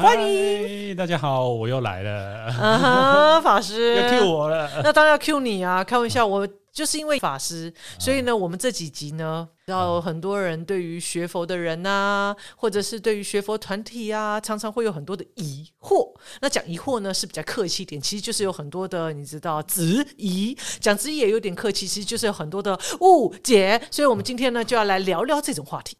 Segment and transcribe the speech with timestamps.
[0.00, 2.46] 欢迎大家好，我又来了。
[2.46, 5.84] 啊哈， 法师要 cue 我了，那当然要 cue 你啊！
[5.84, 16.10] 开玩笑，我就是因为法师，所以呢，我们这几集呢，有很多人对于学佛的人啊，或者是对于学佛团体啊，常常会有很多的疑惑。
[16.40, 20.56] 那讲疑惑呢，是比较客气一点，其实就是有很多的，你知道，质疑。
[20.80, 23.78] 讲质疑也有点客气，其实就是有很多的误解。
[23.90, 25.98] 所以我们今天呢，就要来聊聊这种话题。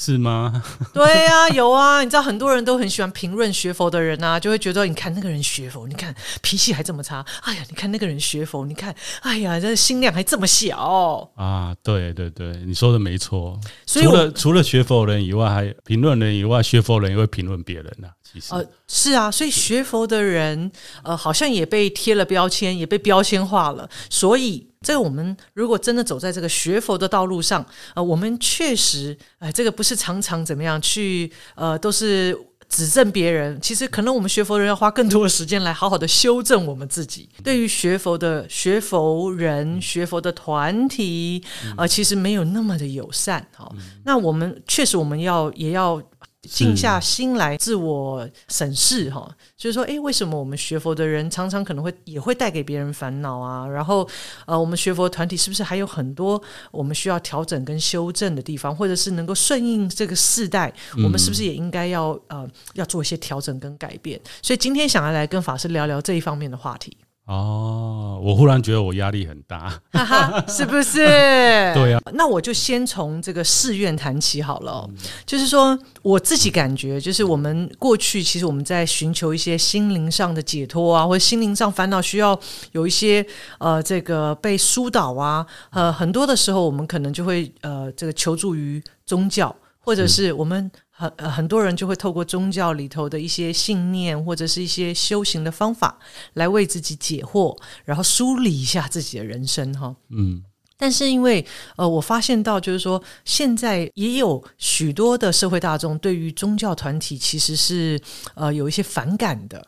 [0.00, 0.62] 是吗？
[0.94, 11.76] 对呀、啊，有啊，你知道很多人都很喜欢评论学佛的人啊，就会觉得你看那个人学佛，你看脾气还这么差，哎呀，你看那个人学佛，你看，哎呀，这心量还这么小啊！
[11.82, 13.60] 对对对，你说的没错。
[13.84, 18.12] 所以除了除了学佛人以外，还评论人以外，学佛人也会评论别人呐、啊。
[18.32, 20.72] 其实，呃，是啊，所以学佛的人，
[21.02, 24.69] 呃，好像也被贴了标签，也被标签化了，所以。
[24.86, 32.34] 这个我们如果真的走在这个学佛的道路上，呃，我们确实，哎，这个不是常常怎么样去，呃，都是
[32.66, 33.60] 指正别人。
[33.60, 37.28] 其实可能我们学佛人要花更多的时间来好好的修正我们自己。
[37.44, 41.44] 对于学佛的学佛人、学佛的团体，
[41.76, 43.46] 呃，其实没有那么的友善。
[43.54, 43.74] 好，
[44.04, 46.02] 那我们确实我们要也要。
[46.48, 53.66] 静下心来自我审视哈，就是说，诶，为什么我们学佛的人常常可能会也会带给别人烦恼啊？
[53.68, 54.08] 然后，
[54.46, 60.72] 呃，我们学佛团体是不是还有很多我们需要调整跟修正的地方，或者是能够顺应这个世代，
[61.04, 64.18] 我们是不是也应该要呃要做一些调整跟改变？
[64.40, 66.96] 所以今天想要来跟法师聊聊这一方面的话题。
[67.30, 70.98] 哦，我忽然觉得我压力很大，哈哈，是不是？
[71.72, 74.84] 对啊，那我就先从这个寺院谈起好了。
[74.88, 74.96] 嗯。
[75.24, 82.36] 就是说，我自己感觉，就是我们过去其实我们在寻求一些心灵上的解脱啊，或者心灵上烦恼需要
[82.72, 83.24] 有一些
[83.58, 90.68] 呃这个被疏导啊，呃很多的时候我们可能就会呃这个求助于宗教，或者是我们。
[91.00, 95.98] 很很多人就会透过宗教里头的一些信念，或者是一些修行的方法，
[96.34, 97.56] 来为自己解惑，
[97.86, 99.96] 然后梳理一下自己的人生哈。
[100.10, 100.42] 嗯，
[100.76, 101.46] 但是因为
[101.76, 107.98] 呃，我发现到就是说，现在也有许多的社会大众对于宗教团体其实是
[108.34, 109.66] 呃有一些反感的，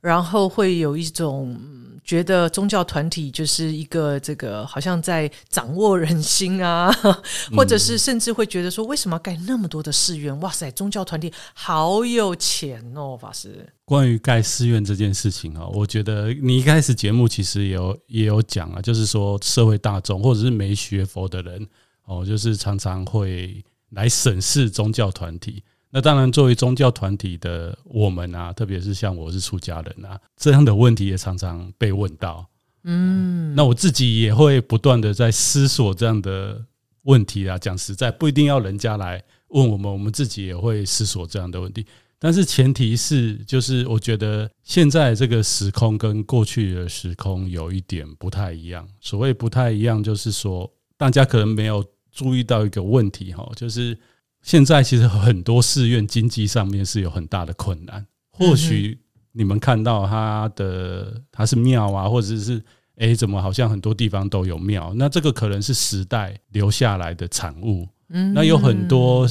[0.00, 1.60] 然后会有一种。
[2.02, 6.90] 觉得宗教团体就是一个这个，好像在掌握人心啊，
[7.56, 10.38] 或者是甚至会觉得说，为什么要盖那么多的寺院？
[10.40, 13.72] 哇塞，宗教团体好有钱哦，法师。
[13.84, 21.66] 关于盖寺院这件事情啊，我觉得你一开始节目其实也有也有讲啊，就是说社会大众或者是没学佛的人
[22.04, 25.62] 哦，就是常常会来审视宗教团体。
[25.92, 32.46] 那当然，作为宗教团体的我们啊，特别是像我是出家人啊，这样的问题也常常被问到。
[32.84, 36.64] 嗯，那我自己也会不断的在思索这样的
[37.02, 37.58] 问题啊。
[37.58, 41.84] 讲实在，不一定要人家来问我们，我们自己也会思索这样的问题。
[42.20, 48.86] 但是前提是，就是我觉得现在这个时空跟过去的时空有一点不太一样。
[49.00, 53.98] 所谓不太一样，就是说大家可能没有注意到一个问题哈，就是。
[54.42, 58.06] 现在其实很多寺院经济上面是有很大的困难。
[58.30, 58.98] 或许
[59.32, 62.62] 你们看到它的它是庙啊，或者是
[62.96, 64.92] 诶，怎么好像很多地方都有庙？
[64.94, 67.88] 那这个可能是时代留下来的产物。
[68.12, 69.24] 嗯那有很多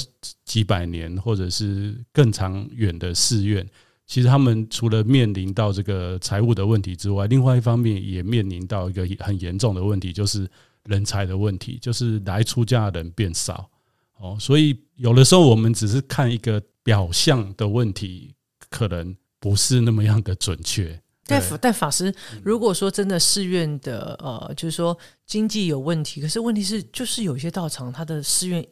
[0.45, 3.67] 几百年或者是更长远的寺院，
[4.07, 10.49] 其实他们除了面临到这个财务的问题之外，另外一方面也面临到一个很严重的问题，就是
[10.85, 13.69] 人才的问题，就是来出家的人变少。
[14.17, 18.35] 哦，所以有的时候我们只是看一个表象的问题，
[18.69, 21.01] 可能不是那么样的准确。
[21.25, 28.65] 但但法师，如果说真的寺院的呃，就是说经济有问题，可是问题是就是有一些道场，它的寺院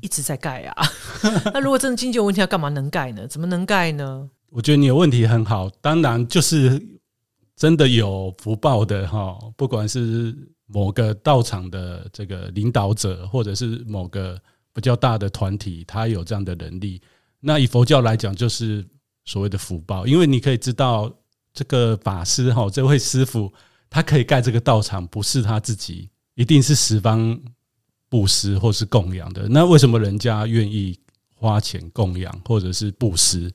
[0.00, 0.84] 一直在盖啊。
[1.54, 3.24] 那如果真的经济有问题，要干嘛能盖呢？
[3.28, 4.28] 怎么能盖呢？
[4.50, 6.82] 我觉得你的问题很好，当然就是
[7.54, 10.34] 真的有福报的哈，不管是
[10.66, 14.36] 某个道场的这个领导者，或者是某个。
[14.78, 17.02] 比较大的团体，他有这样的能力。
[17.40, 18.86] 那以佛教来讲，就是
[19.24, 21.12] 所谓的福报，因为你可以知道，
[21.52, 23.52] 这个法师哈，这位师傅，
[23.90, 27.36] 他可以盖这个道场，不是他自己，一定是十方
[28.08, 29.48] 布施或是供养的。
[29.48, 30.96] 那为什么人家愿意
[31.34, 33.52] 花钱供养或者是布施，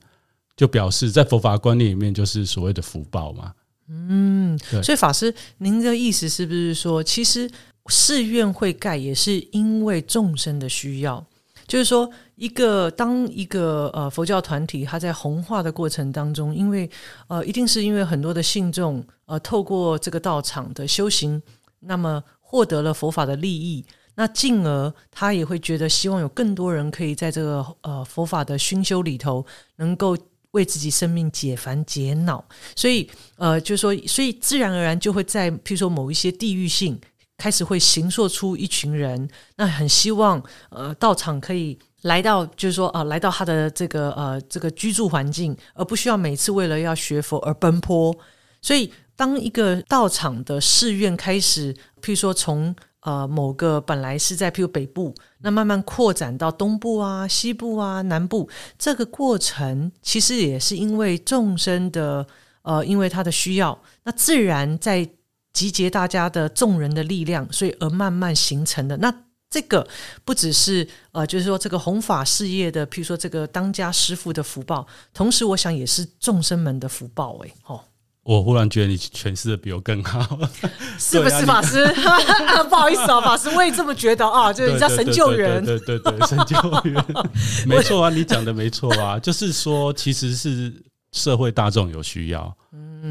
[0.58, 3.54] 就表示在佛法观念里面，就是所谓的福报嘛？
[3.88, 7.50] 嗯，所以法师，您的意思是不是说，其实？
[7.90, 11.24] 寺院会盖也是因为众生的需要，
[11.66, 16.88] 就是说，一个当一个呃佛教团体，它在弘化的过程当中，因为
[17.28, 21.42] 呃一定是因为很多的信众呃透过这个道场的修行，
[21.80, 23.84] 那么获得了佛法的利益，
[24.14, 29.44] 那进而他也会觉得希望有更多人可以在这个呃佛法的熏修里头
[29.76, 30.16] 能够
[30.52, 32.44] 为自己生命解烦解恼，
[32.76, 36.98] 所以呃，就是说，所以自然而然就会在譬如说某一些地域性
[37.36, 48.14] 开始会形塑出一群人，那很希望呃道场可以来到，就是说啊、来到他的这个呃这个居住环境，而不需要每次为了要学佛而奔波。
[48.62, 58.48] 所以，当一个道场的寺院开始，譬如说从呃，某个本来是在譬如北部，那慢慢扩展到东部啊、西部啊、南部，
[58.78, 62.26] 这个过程其实也是因为众生的
[62.62, 65.06] 呃，因为他的需要，那自然在
[65.54, 68.98] 集结大家的众人的力量，所以而慢慢形成的。
[68.98, 69.10] 那
[69.48, 69.88] 这个
[70.24, 77.80] 不只是呃，就是说这个弘法事业的，譬如说这个当家师傅的福报，同时我想也是众生们的福报，哎，哦。
[78.24, 80.18] 我忽然觉得你诠释的比我更好，
[80.98, 81.86] 是不是法师？
[82.70, 87.04] 不好意思啊，法师，我也这么觉得啊，就是你叫神救援，对对对，神救援，
[87.66, 90.72] 没错啊，你讲的没错啊，就是说，其实是
[91.14, 92.54] 社会大众有需要，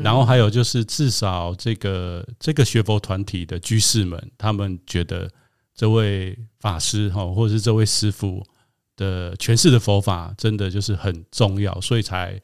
[0.04, 5.28] 然后还有就是至少这个这个学佛团体的居士们，他们觉得
[5.74, 8.46] 这位法师哈，或者是这位师傅
[8.96, 12.40] 的诠释的佛法，真的就是很重要，所以才。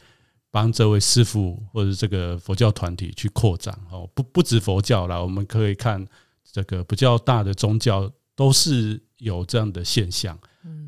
[0.51, 6.03] 帮这位师傅或者这个佛教团体去扩展哦，不不止佛教啦，我们可以看
[6.51, 10.35] 这个比较大的宗教都是有这样的现象。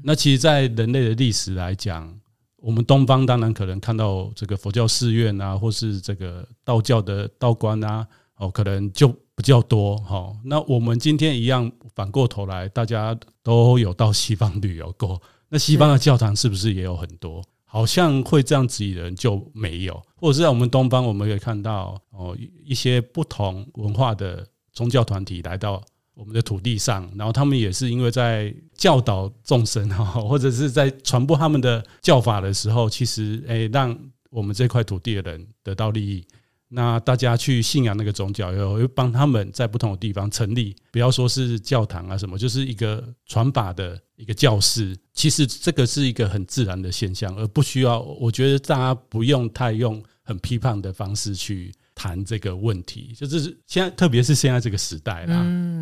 [0.03, 2.11] 那其实，在人类的历史来讲，
[2.61, 10.31] 我们东方当然可能看到这个佛教寺院啊，或是这个道教的道观啊，哦，可能就比较多哈。
[10.45, 15.19] 那我们今天一样，反过头来，大家都有到西方旅游过，
[15.49, 17.43] 那西方的教堂是不是也有很多？
[17.65, 25.81] 好像会这样子的人就没有，或者是在我们东方，我们可以看到哦，一些不同文化的宗教团体来到
[26.21, 33.97] 我们的土地上，然后他们也是因为在教导众生哈，或者是在传播他们的教法的时候，其实诶，让
[34.29, 36.23] 我们这块土地的人得到利益。
[36.67, 44.95] 那大家去信仰那个宗教，又又帮他们在不同的地方成立，不要说是教堂啊什么，就是一个传法的一个教室。
[45.15, 47.99] 其实这个是一个很自然的现象，而不需要。
[47.99, 53.13] 我觉得大家不用太用很批判的方式去谈这个问题。
[53.15, 55.37] 就是现在，特别是现在这个时代啦，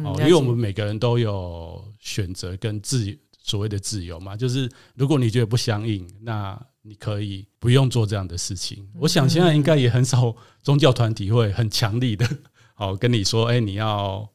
[0.06, 6.60] 哦，因为我们每个人都有选择跟自由，所谓的自由嘛，就是如果你觉得不相应，那。
[6.82, 8.88] 你可以不用做这样的事情。
[8.96, 10.34] 我想现在应该也很少
[10.64, 12.26] 宗教团体会很强力的，
[12.78, 14.28] 哦跟你说，哎，你要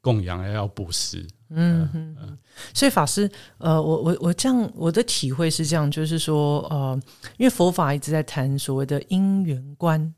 [0.00, 1.24] 供养，要布施。
[1.50, 2.38] 嗯嗯。
[2.72, 6.98] 所以法师，呃，我我我这样我的体会是这样，就是说，呃，
[7.36, 10.12] 因为佛法一直在谈所谓的因缘观，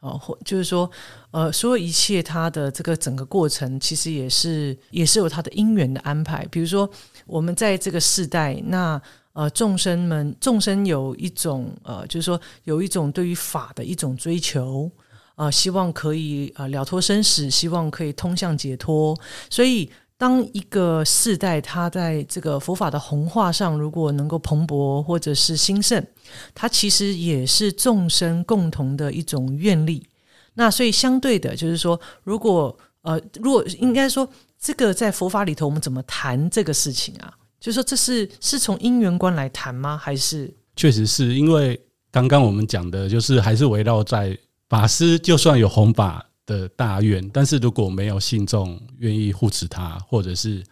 [0.00, 0.90] 哦，或就是说，
[1.30, 6.46] 呃，所有一切它的这个整个过程，其实也是也是有它的因缘的安排。
[6.50, 6.90] 比如说，
[7.26, 9.00] 我们在这个世代，那。
[9.32, 14.90] 呃，众生们，众生有一种呃，就是说有一种对于法的一种追求，
[15.36, 19.16] 呃，希望可以呃了脱生死，希望可以通向解脱。
[19.48, 19.88] 所以，
[20.20, 26.06] 当一个世代它在这个佛法的弘化上，如果能够蓬勃或者是兴盛，
[26.54, 30.06] 它其实也是众生共同的一种愿力。
[30.52, 34.28] 那所以，相对的，就是说，如果呃，如果应该说，
[34.60, 37.32] 这个在佛法里头，我们怎么谈这个事情啊？
[37.58, 39.96] 就是说，这是是从因缘观来谈吗？
[39.96, 41.80] 还是确实是因为
[42.10, 44.36] 刚刚我们讲的，就是还是围绕在
[44.68, 50.62] 法师，就算有弘法的大愿，但是如果没有信众愿意护持他，或者是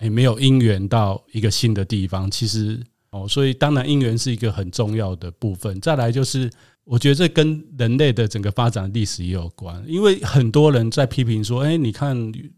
[0.00, 5.80] 诶没有因缘到一个新的地方，其实哦，所以当然因缘是一个很重要的部分。
[5.80, 6.50] 再来就是。
[6.90, 12.16] 我觉得这跟人类的整个发展历史也有关，因为很多人在批评说：“哎，你看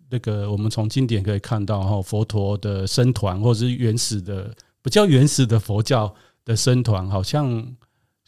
[0.08, 7.44] 那个，我们从经典可以看到，哈，佛陀的僧团或者是原始的比较原始的佛教的僧团，好像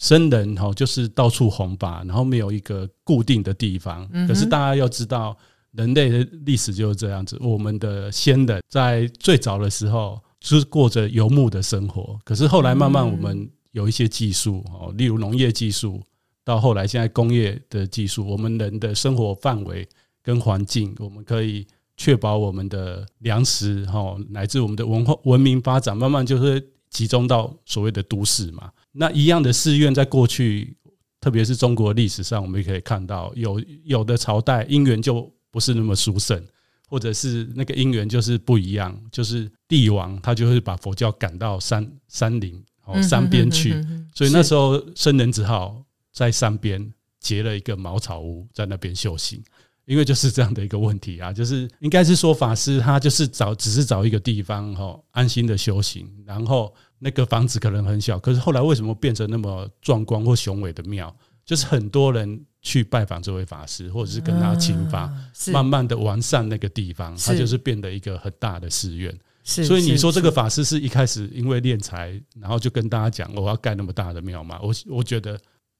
[0.02, 4.06] 僧人哈就是到处弘法，然后没有一个固定的地方。
[4.26, 5.36] 可是大家要知道，
[5.70, 7.38] 人类的历史就是这样子。
[7.40, 13.48] 我们的先人在最早的时候是过着游牧的生活，可是后来慢慢我们。
[13.72, 15.98] 有一些技术哦，例如农业技术，
[16.44, 19.88] 到后来现在工业的技术，我们人的生活范围
[20.22, 21.66] 跟环境，我们可以
[21.96, 28.70] 确保我们的粮食哈，乃至我们的文化文明发展，慢慢就是集中到所谓的都市嘛。
[28.92, 30.76] 那一样的寺院，在过去，
[31.20, 36.42] 特别是中国历史上，我们也可以看到，有有的朝代因缘就不是那么殊胜，
[36.88, 42.62] 或者是那个因缘就是不一样，就是帝王他就会把佛教赶到山山林。
[42.84, 43.72] 哦，山边去，
[44.12, 49.40] 所以那时候僧人只好在山边结了一个茅草屋，在那边修行。
[49.84, 61.14] 因为就是这样的一个问题啊， 就是应该是说法师他就是找，只是找一个地方哈，安心的修行，然后那个房子可能很小，可是后来为什么变成那么壮观或雄伟的庙？
[61.44, 69.12] 就是很多人去拜访这位法师，或者是跟他请法，啊、慢慢的完善那个地方，它就是变得一个很大的寺院。
[69.42, 74.60] 所以你说这个法师是一开始因为敛财，然后就跟大家讲我要盖那么大的庙吗？
[74.62, 75.36] 我我觉得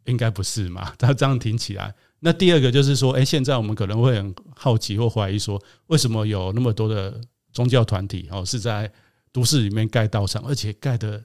[0.07, 0.93] 应该不是嘛。
[0.99, 7.21] 他这样听起来，那第二个就是说，哎，现在我们可能会很好奇或怀疑说，为什么有那么多的
[7.53, 8.91] 宗教团体哦是在
[9.33, 11.23] 都市里面盖道场，而且盖的。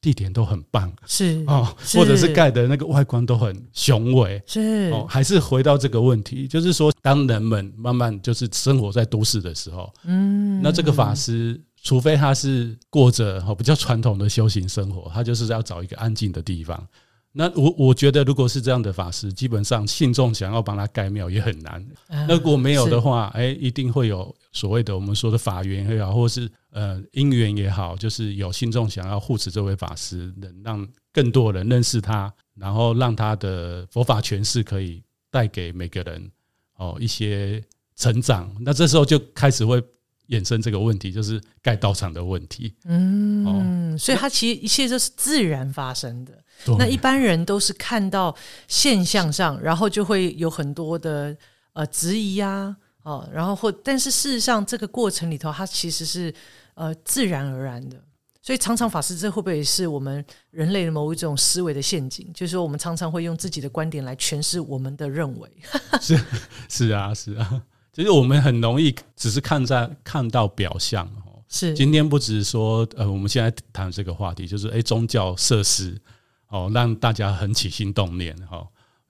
[0.00, 16.84] 地点都很棒，是哦，或者是盖的那个外观都很雄伟，是哦，还是回到这个问题，就是说，当人们慢慢就是生活在都市的时候，嗯，那这个法师，除非他是过着比较传统的修行生活，他就是要找一个安静的地方。
[17.30, 21.86] 那我我觉得，如果是这样的法师，基本上信众想要帮他盖庙也很难。
[22.08, 36.30] 那如果没有的话，哎，一定会有所谓的我们说的法缘也好，或是呃因缘也好，就是有信众想要护持这位法师，能让更多人认识他，然后让他的佛法诠释可以带给每个人
[36.76, 37.62] 哦一些
[37.96, 38.54] 成长。
[38.60, 39.82] 那这时候就开始会
[40.28, 42.74] 衍生这个问题，就是盖道场的问题。
[42.84, 46.32] 嗯，所以它其实一切都是自然发生的。
[46.78, 48.34] 那一般人都是看到
[48.68, 51.36] 现象上，然后就会有很多的
[51.72, 56.32] 呃质疑啊，哦，然后或但是事实上这个过程里头，它其实是
[56.74, 57.96] 呃自然而然的。
[58.40, 62.28] 所以常常法师，这会不会是我们人类的某一种思维的陷阱？
[62.34, 65.48] 就是说，我们常常会用自己的观点来诠释我们的认为。
[66.00, 66.20] 是
[66.68, 71.38] 是啊 是啊，其实我们很容易只是看在看到表象哦。
[71.48, 76.00] 是今天不只是说呃，我们现在谈这个话题，就是诶宗教设施。
[76.48, 78.62] 哦，让大家很起心动念哈。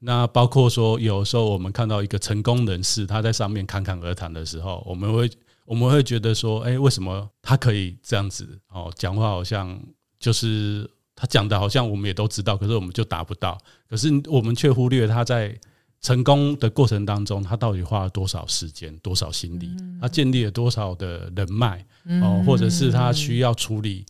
[0.05, 5.31] 那包括说，有时候我们看到一个成功人士，他在上面侃侃而谈的时候，我们会
[5.65, 8.59] 我们会觉得说，哎，为什么他可以这样子？
[8.69, 9.81] 哦，讲话好像
[10.19, 13.57] 就是他讲的，好像我们也都知道，可是我们就达不到。
[13.89, 15.57] 可是我们却忽略他在
[16.01, 21.87] 成功的过程当中，他到底花了多少时间、多少心力，他建立了多少的人脉
[22.21, 24.05] 哦，或者是他需要处理。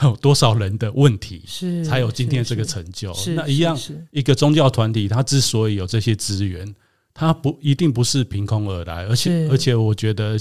[0.06, 3.12] 有多少人的问题，是才有今天这个成就？
[3.34, 3.76] 那一样，
[4.12, 6.72] 一个宗教团体，它之所以有这些资源，
[7.12, 10.38] 它不一定不是凭空而来，而且而且，我觉得，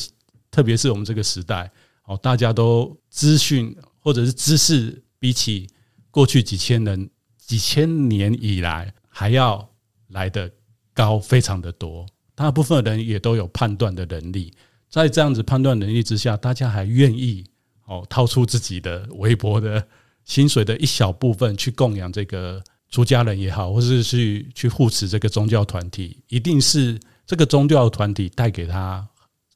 [0.51, 1.71] 特别是我们这个时代，
[2.05, 5.67] 哦，大家都资讯或者是知识，比起
[6.11, 7.09] 过去几千人、
[7.39, 9.67] 几千年以来还要
[10.09, 10.51] 来的
[10.93, 12.05] 高，非常的多。
[12.35, 14.53] 大部分人也都有判断的能力，
[14.87, 17.43] 在这样子判断能力之下，大家还愿意。
[17.87, 19.85] 哦，掏出自己的微薄的
[20.23, 29.07] 薪水的一小部分去供养这个出家人也好，或是去去护持这个宗教团体，一定是这个宗教团体带给他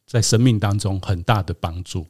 [0.08, 2.08] 在生命当中很大的帮助。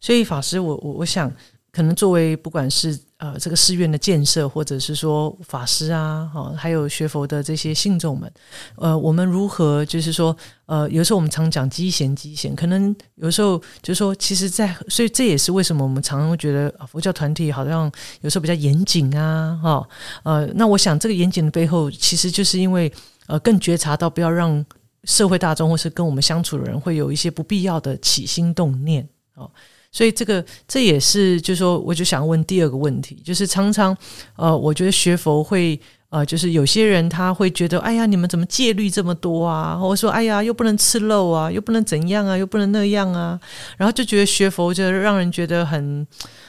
[0.00, 1.32] 所以法师，我我我想。
[1.74, 8.28] 可能作为不管是呃这个寺院的建设，或者是说法师啊，哈，还有学佛的这些信众们，
[8.74, 10.36] 呃，我们如何就是说，
[10.66, 17.88] 呃，有时候我们常讲积贤积贤，可能有时候就是说，其实在，所以这也是为什么我们常常会觉得佛教团体好像
[18.22, 19.88] 有时候比较严谨啊，哈，
[20.24, 22.92] 呃，那我想这个严谨的背后，其实就是因为
[23.28, 24.66] 呃更觉察到不要让
[25.04, 29.48] 社会大众或是跟我们相处的人会有一些不必要的起心动念，哦。
[29.92, 33.96] 所以这个这也是，就是说，我就想问第二个问题，就是常常，
[34.36, 39.76] 呃，我觉得学佛会，呃，就是有些人他会觉得，哎呀，你们怎么戒律这么多啊？
[39.76, 43.38] 或者说，哎呀，又不能吃肉啊，又不能怎样啊，又不能那样啊，
[43.76, 46.06] 然后就觉得学佛就让人觉得很，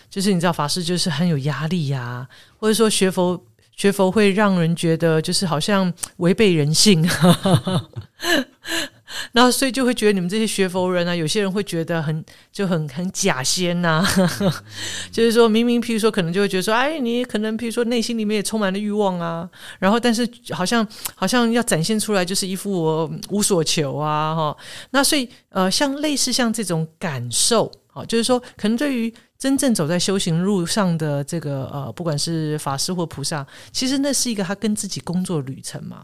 [0.09, 3.37] 就是你知道，法师就是很有压力呀，啊，或者说学佛
[3.75, 7.05] 学佛会让人觉得就是好像违背人性。
[9.31, 14.63] 然后，所以就会觉得你们这些学佛人啊，有些人会觉得很就很很假仙呐、啊，
[15.11, 24.57] 就是说明明，譬如说，可能就会觉得说，哎，你可能譬如说内心里面也充满了欲望啊，然后但是好像好像要展现出来就是一副我无所求啊，哈。
[24.91, 36.03] 那所以呃，像类似像这种感受，啊，就是说，可能对于真正走在修行路上的这个呃，不管是法师或菩萨，其实那是一个他跟自己工作旅程嘛。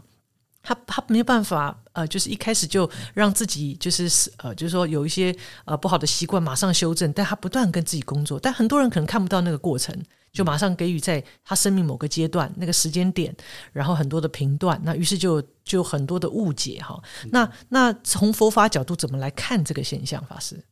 [0.62, 8.38] 他他没有办法，呃，就是一开始就让自己就是呃，就是说有一些呃不好的习惯马上修正，但他不断跟自己工作。
[8.38, 9.96] 但很多人可能看不到那个过程，
[10.32, 13.34] 就马上给予在他生命某个阶段那个时间点，
[13.72, 17.02] 然后很多的评断，那于是就就很多的误解哈。
[17.30, 20.22] 那那从佛法角度怎么来看这个现象？
[20.26, 20.62] 法师，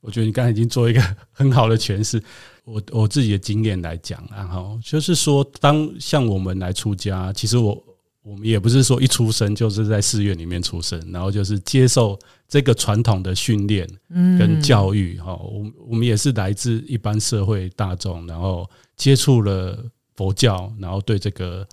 [0.00, 1.02] 我觉得你刚才已经做一个
[1.32, 2.22] 很好的诠释。
[2.64, 7.82] 我我自己的经验来讲，啊，哈就是说，当像我们来出家，其实我。
[8.26, 12.18] 我们也不是说一出生就是在寺院里面出生，然后就是接受
[12.48, 13.88] 这个传统的训练
[14.36, 15.32] 跟教育哈。
[15.36, 19.78] 我我们也是来自一般社会大众，然后接触了
[20.16, 21.64] 佛教，然后对这个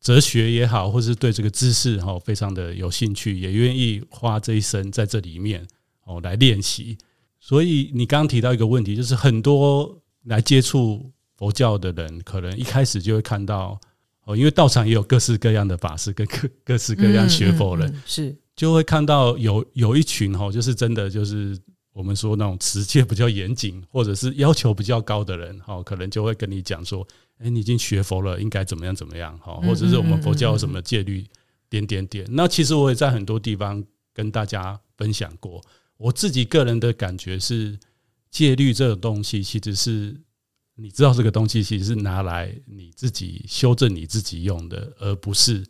[0.00, 5.66] 哲学也好，或是对这个知识哈，非常的有兴趣，也愿意花这一生在这里面
[6.06, 6.96] 哦来练习。
[7.38, 13.78] 所以你刚刚提到一个问题，就是很多来接触佛教的人，可能一开始就会看到。
[14.28, 21.58] 哦，因为道场也有各式各样的法师跟各各式各样学佛人，是就会看到有有一群哈，就是真的就是
[21.94, 27.08] 我们说那种持戒比较严谨，或者是要求比较高的人哈，可能就会跟你讲说，
[27.38, 31.24] 哎，你已经学佛了，应该怎么样怎么样哈，或者是我们佛教有什么戒律
[31.70, 32.26] 点点点。
[32.28, 33.82] 那其实我也在很多地方
[34.12, 35.64] 跟大家分享过，
[35.96, 37.78] 我自己个人的感觉是，
[38.30, 40.20] 戒律这种东西其实是。
[40.80, 45.66] 你知道这个东西其实是拿来你自己修正你自己用的，而不是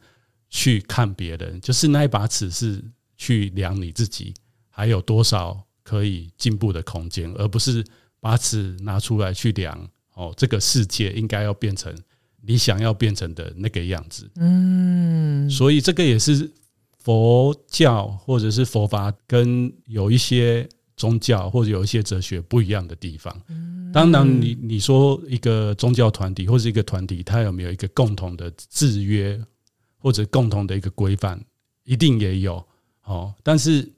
[0.51, 1.59] 去看别人。
[1.63, 2.85] 就是那一把尺是
[3.17, 4.35] 去量你自己
[4.69, 7.83] 还有多少可以进步的空间，而不是
[8.21, 11.97] 把尺拿出来去量哦，这个世界应该要变成
[12.43, 14.31] 你想要变成的那个样子。
[14.37, 16.53] 嗯，所以这个也是
[16.99, 20.69] 佛教或者是佛法跟有一些。
[20.99, 23.35] 宗教或者有一些哲学不一样的地方，
[23.93, 29.41] 当然，你你说一个宗教团体或者一个团体，它有没有一个共同的制约
[29.97, 31.41] 或者共同的一个规范？
[31.85, 32.63] 一定也有
[33.05, 33.33] 哦。
[33.45, 33.89] 但是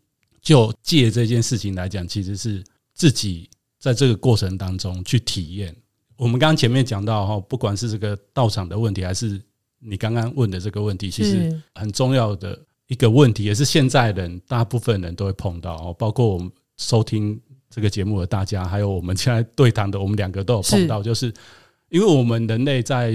[0.43, 5.75] 就借这件事情来讲，其实是自己在这个过程当中去体验。
[6.17, 9.41] 我们刚刚前面讲到哈，不管是这个道场的问题，还是
[9.79, 12.57] 你刚刚问的这个问题，其实很重要的
[12.89, 16.53] 一个问题，也是现在人大部分人都会碰到哦，包括我们。
[16.81, 21.33] 收听这个节目的大家，还有我们现在对谈的，我们两个都有碰到，就是
[21.91, 23.13] 因为我们人类在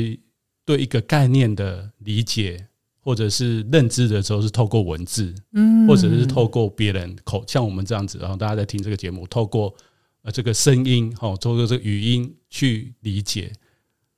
[0.64, 2.64] 对一个概念的理解
[3.02, 9.76] 或者是认知的时候，是透过文字，嗯，或者是透过别人口，像我们这样子，然后大家在听这个节目，透过
[10.22, 13.52] 呃这个声音，哈，透过这个语音去理解。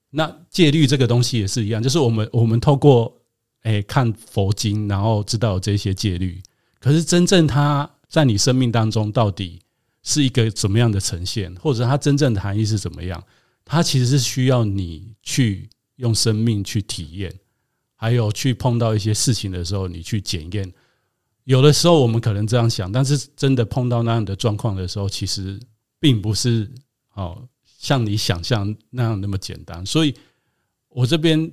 [0.10, 3.18] 那戒律这个东西也是一样，就是我们我们透过
[3.63, 6.42] 诶看佛经，然后知道有这些戒律，
[6.82, 7.89] 可是真正它。
[8.10, 9.62] 在你生命当中，到底
[10.04, 13.22] 是一个怎么样的呈现，或者它真正的含义是怎么样？
[13.65, 17.34] 它其实是需要你去用生命去体验，
[17.96, 20.74] 还有去碰到一些事情的时候，你去检验。
[21.43, 25.60] 有的时候我们可能这样想，但是真的碰到那样的状况的时候，其实
[26.00, 26.72] 并不是
[27.13, 29.86] 哦，像你想象那样那么简单。
[29.86, 30.13] 所以
[30.89, 31.52] 我这边。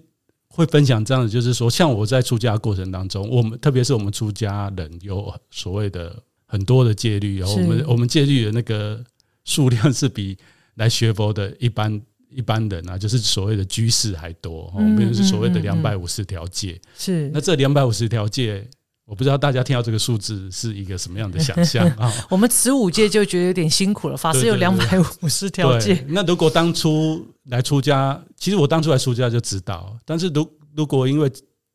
[0.57, 6.23] 会分享这样的，就是说，像我在出家过程当中，我们特别是我们出家人有所谓的
[6.55, 9.03] 很多的戒律，然后我们我们戒律的那个
[9.45, 10.39] 数量是比
[10.77, 14.73] 来学佛的一般一般人啊，就是所谓的居士还多。
[14.73, 16.81] 我们是所谓的两百五十条戒。
[16.97, 18.65] 是那这两百五十条戒。
[19.05, 22.11] 我不知道大家听到这个数字是一个什么样的想象 啊？
[22.31, 24.17] 我们持五戒就觉得有点辛苦了。
[24.17, 26.07] 法师有两百五十条戒。
[26.09, 29.99] 那如果当初来出家，其实我当初来出家就知道。
[30.07, 31.31] 但是如如果因为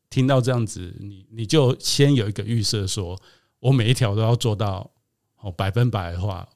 [0.08, 3.16] 听到这样子，你你就先有一个预设，说
[3.60, 4.90] 我每一条都要做到
[5.40, 6.48] 哦百分百的话，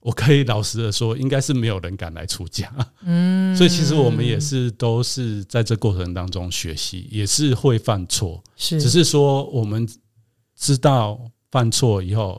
[0.00, 2.70] 我可以老实的说，应该是没有人敢来出价。
[3.02, 9.88] 嗯，所以其实我们也是都是在这过程当中学习，也是会犯错，是只是说我们。
[10.62, 11.18] 知道
[11.50, 12.38] 犯错以后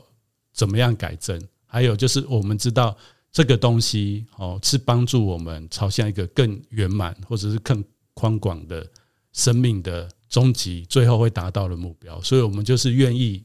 [0.52, 2.96] 怎么样改正，还有就是我们知道
[3.32, 8.88] 这个东西哦是帮助我们朝向一个更圆满或者是更宽广的
[9.32, 12.22] 生命的终极，最后会达到的目标。
[12.22, 13.42] 所以我们就是愿意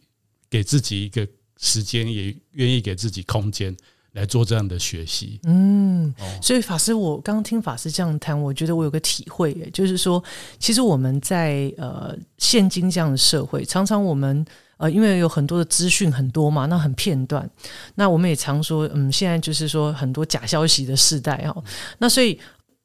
[0.50, 3.76] 给自己一个时间，也愿意给自己空间
[4.14, 5.40] 来做这样的学习。
[5.44, 10.24] 嗯，所以法师，我刚刚听法师这样谈，我觉得我有个体会，就是说，
[10.60, 14.46] 其实我们在呃现今这样的社会，常常我们。
[14.80, 17.50] 呃，因为有很多的资讯很多嘛，那很片段。
[17.96, 21.64] 那我们也常说，嗯，现在就是说很多假消息的时代哦。
[21.98, 22.40] 那所以，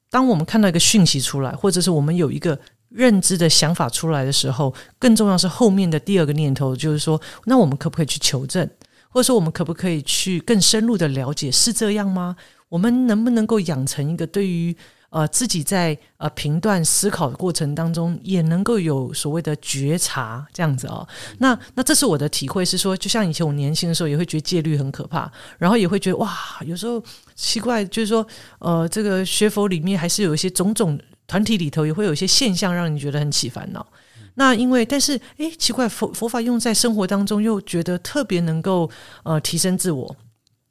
[0.09, 2.59] 当我们看到一个讯息出来，或者是我们有一个
[2.95, 8.69] 认知的想法出来的时候，更重要是后面的第二个念头，就是说，那我们可不可以去求证，
[9.09, 12.37] 或者说我们可不可以去更深入的了解，是这样吗？
[12.69, 14.75] 我们能不能够养成一个对于
[15.11, 21.07] 呃，自己在呃评断思考的过程当中，也能够有所谓的觉察，这样子哦。
[21.37, 27.03] 那那这是我的体会，是说，就像以前我年轻的时候，也会觉得戒律很可怕，然后也会觉得哇，有时候
[27.35, 28.27] 奇怪，就是说，
[28.59, 30.99] 呃，这个学佛里面还是有一些种种
[31.33, 33.87] 团体里头也会有一些现象，让你觉得很起烦恼。
[34.35, 38.91] 那因为，但是，诶，奇怪，佛佛法用在生活当中，又觉得特别能够
[39.23, 40.15] 呃提升自我。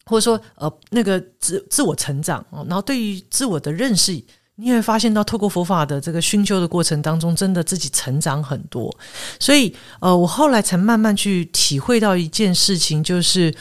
[0.05, 4.11] 或者说，呃，那个自自我成长，然后对于自我的认识，
[4.57, 8.95] 你也会发现到透过佛法的这个熏修的过程当中，真的自己成长很多。
[9.39, 13.51] 所以，呃，我后来才慢慢去体会到一件事情，就是，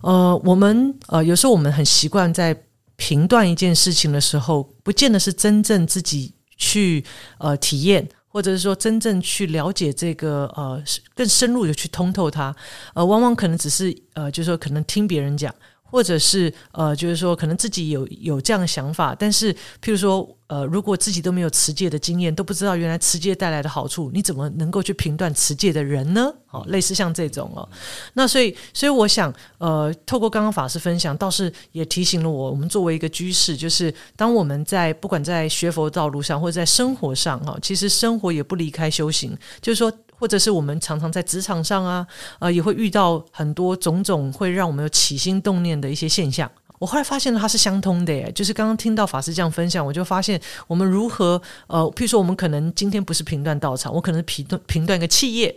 [0.00, 2.56] 呃，我们呃有时候我们很习惯在
[2.96, 7.04] 评断一件事情的时候，不见得是真正自己去
[7.38, 8.08] 呃体验。
[8.32, 10.80] 或者是说，真正去了解这个呃，
[11.16, 12.54] 更深入的去通透它，
[12.94, 15.52] 呃，往往可能只是呃，就是说，可能听别人讲。
[15.90, 26.32] 或者是呃，就是说，可能自己有有这样的想法，但是，譬如说，呃，如果自己都没有持戒的经验，都不知道原来持戒带来的好处，你怎么能够去评断持戒的人呢？
[26.50, 27.68] 哦，类似像这种哦，
[28.14, 39.92] 那所以，所以我想，呃，透过刚刚法师分享，倒是也提醒了我，我们作为一个居士，就是当我们在不管在学佛道路上，或者在生活上，哈，其实生活也不离开修行，就是说。
[40.20, 42.06] 或者是我们常常在职场上啊，
[42.38, 46.48] 呃，也会遇到很多种种会让我们有起心动念的一些现象。
[46.80, 55.54] 我后来发现了它是相通的耶，就是刚刚听到法师这样分享，我就发现我们如何呃，譬如说我们可能今天不是评断道场，我可能评断评断一个企业，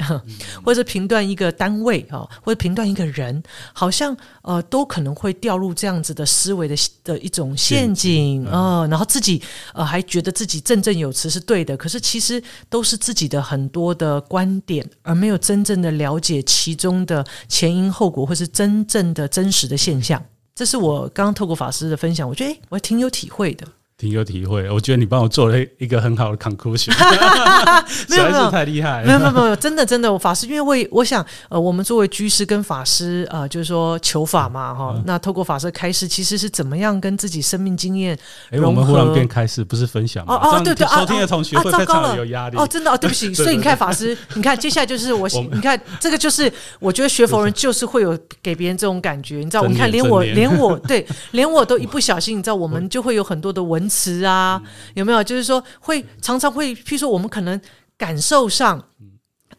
[0.65, 9.41] 或者评断一个单位啊，或者评断一个人，好像呃都可能会掉入这样子的思维的的一种陷阱啊、呃，然后自己
[9.73, 20.21] 呃还觉得自己振振有词是对的，可是其实都是自己的很多的观点，而没有真正的了解其中的前因后果，或是真正的真实的现象。
[20.55, 23.67] 这是我刚透过法师的分享，我觉得哎，我还挺有体会的。
[24.03, 26.91] 挺有体会，我觉得你帮我做了一个很好的 conclusion，
[28.09, 38.17] 没有没有太厉害，没有没有没有，真的真的，我法师，因为我我想，呃，我们作为居士跟法师，呃，就是说求法嘛，哈，那透过法师开示，其实是怎么样跟自己生命经验
[38.51, 38.67] 融合？
[38.67, 40.35] 我们忽然变开示，不是分享吗？
[40.35, 53.89] 哦哦，对对，收听的同学会非常有压力哦，真的哦，对不起， 所以你看法师，你看接下来就是我，你看这个就是我觉得学佛人就是会有给别人这种感觉，你知道，你看连我连我对连我都一不小心，你知道，我们就会有很多的文。
[53.93, 54.62] 词啊，
[54.95, 55.23] 有没有？
[55.23, 57.60] 就是说，会常常会，譬如说，我们可能
[57.97, 58.89] 感受上。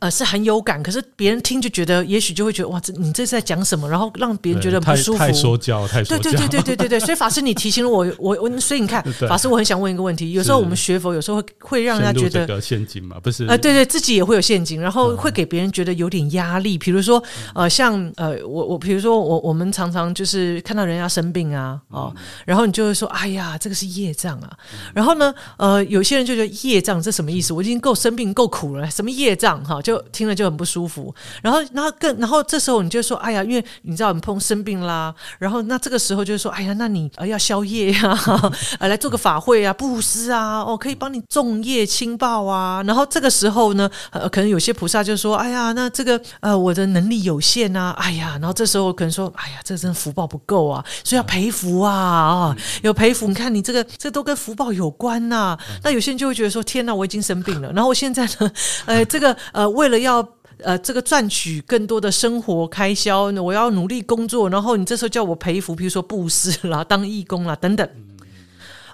[0.04, 3.88] 呃，是很有感，可是别人听就觉得，也许就会觉得哇，这你这是在讲什么？
[3.88, 5.18] 然后让别人觉得不舒服。
[5.18, 6.22] 太，太说教，太说教。
[6.22, 7.00] 对对对对对对对。
[7.00, 13.16] 所以法师，你提醒了我，我我，所以你看，法师，我很想问一个问题：有时候我们学佛，有时候会会让人家觉得陷阱嘛？
[13.22, 13.46] 不是？
[13.46, 16.76] 呃，对对，自己也会有陷阱，然后会给别人觉得有点压力。
[16.76, 17.22] 比如说，
[17.54, 22.14] 呃，像呃，我我比如说我我们常常就是看到人家生病啊，哦，
[22.44, 24.50] 然后你就会说，哎呀，这个是业障啊。
[24.92, 27.54] 然后呢，呃，有些人就觉得业障这什么意思？
[27.54, 29.80] 我已经够生病够苦了，什么业障哈？
[29.80, 38.18] 就听了就很不舒服，然后，然后更，然后这时候你就说，哎呀，因为你知道你碰生病啦，然后那这个时候就是说，哎呀，那你呃要宵夜呀，
[38.78, 58.50] 呃来做个法会啊，布施啊，哦可以帮你重业轻报啊，然后这个时候呢，呃可能有些菩萨就说，哎呀，那这个呃我的能力有限啊，哎呀，然后这时候可能说，哎呀，这真福报不够啊，所以要培福啊，啊，有培福，你看你这个这都跟福报有关呐，那有些人就会觉得说，天哪，我已经生病了，然后我现在呢，
[58.86, 60.26] 呃这个呃为为了要
[60.62, 67.86] 呃，这个赚取更多的生活开销，我要努力工作，然后你这时候叫我陪福，比如说布施啦、当义工啦等等，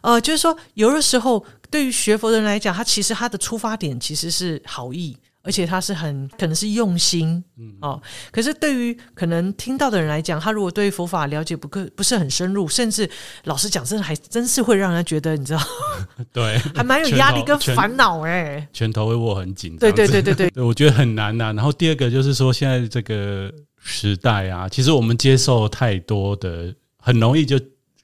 [0.03, 5.17] 呃， 就是说有的时候对于学佛的人来讲，他其实他的出发点其实是好意。
[5.43, 8.01] 而且他是很可能是用心，嗯哦，
[8.31, 13.09] 可是对于可能听到的人来讲，他如果对佛法了解不够不是很深入，甚至
[13.45, 15.61] 老实讲，真的还真是会让人觉得你知道，
[16.33, 21.53] 对， 还蛮有压力跟烦恼哎，拳头会握很紧，对对对对对， 对，我觉得很难呐、啊。
[21.53, 27.59] 然后第二个就是说，现在这个时代啊，其实我们接受太多的，很容易就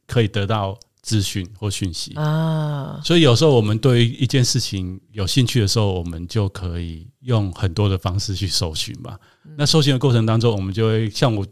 [0.07, 0.79] 可以得到。
[1.07, 9.16] 资讯或讯息啊，所以有时候我们对于一件事情有兴趣的时候，我们就可以用很多的方式去搜寻嘛。
[9.57, 11.47] 那搜寻的过程当中，我们就会像我，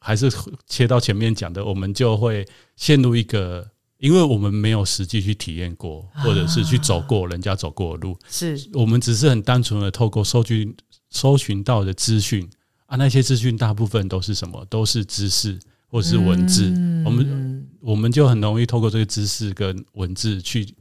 [0.00, 0.28] 还是
[0.66, 3.64] 切到前面讲的，我们就会陷入一个，
[3.98, 10.76] 因为我们没有实际去体验过，或者是去走过人家走过的路，是我们只是很单纯的透过搜寻
[11.10, 12.50] 搜寻到的资讯
[12.86, 14.66] 啊，那些资讯大部分都是什么？
[14.68, 15.60] 都是知识。
[15.88, 17.45] 或是文字，嗯、我们
[17.86, 20.74] 我们就很容易透过这个知识跟文字去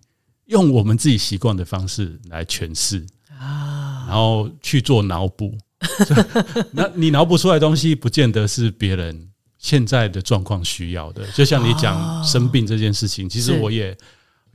[0.46, 3.06] 用我们自己习惯的方式来诠释
[3.40, 5.56] 啊，然后去做脑补。
[6.74, 11.24] 那你脑补出来的东西，不见得是别人现在的状况需要的。
[11.34, 13.96] 就像你讲生病这件事情，其实我也。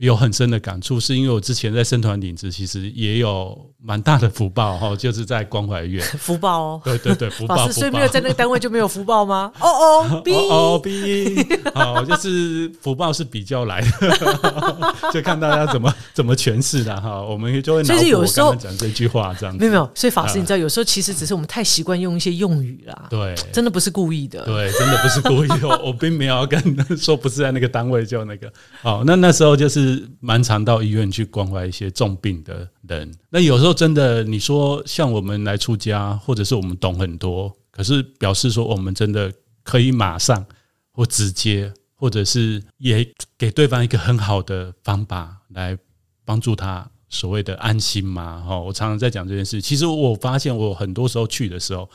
[0.07, 9.51] 有很深的感触，是因为我之前在生团领职，其实也有蛮大的福报哈，就是在关怀院 福报哦，对对对，福报，所以没有在那个单位就没有福报吗？
[9.59, 26.59] 哦 哦，哦哦，逼，好，就是福报是比较来的， 就看大家怎么怎么诠释的哈，我们就会其实有时候讲这句话这样子，没有没有，所以法师你知道，有时候其实只是我们太习惯用一些用语啦，对，真的不是故意的，对，真的不是故意的，我并没有跟
[26.97, 29.90] 说不是在那个单位就那个，好，那那时候就是。
[29.91, 33.11] 是蛮常到医院去关怀一些重病的人。
[33.29, 39.31] 那有时候真的，你说像我们来出家，或者是我们懂很多，可是表示说我们真的
[39.63, 40.45] 可以马上
[40.91, 45.77] 或直接，或者是也给对方一个很好的方法来
[46.23, 48.41] 帮助他所谓的安心嘛？
[48.41, 49.61] 哈，我常常在讲这件事。
[49.61, 51.89] 其实我发现，我很多时候去的时候，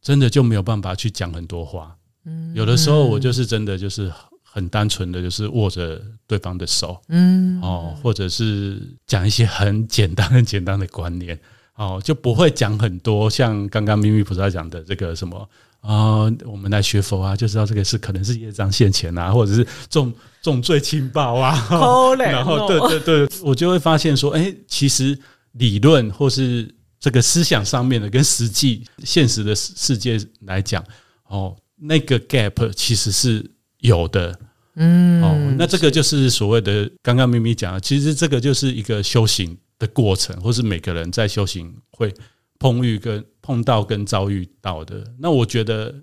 [0.00, 1.96] 真的就没有办法去讲很多话。
[2.24, 4.12] 嗯，有的时候我就是真的就是。
[4.58, 11.38] 很单纯的就是握着对方的手，嗯，哦，或者是讲一些很简单、很简单的观念，
[11.76, 13.30] 哦，就不会讲很多。
[13.30, 15.48] 像刚刚秘密菩萨讲的这个什么
[15.80, 15.94] 啊、
[16.26, 21.54] 哦，我们来学佛啊，就知道这个是可能是业障现前啊，或者是重重罪轻报啊。
[22.18, 25.16] 然后，对对对，我就会发现说，哎，其实
[25.52, 26.68] 理论或是
[26.98, 30.84] 这个思想上面的，跟实际现实的世界来讲，
[31.28, 33.48] 哦，那个 gap 其实是。
[33.82, 34.36] 有的，
[34.78, 42.12] 嗯，哦，那这个就是所谓的刚刚咪咪讲的，其实这个就是一个修行的过程，或是每个人在修行会
[42.58, 45.04] 碰遇跟碰到跟遭遇到的。
[45.18, 45.94] 那我觉得，